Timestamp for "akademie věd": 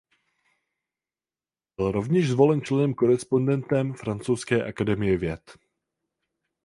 4.65-5.57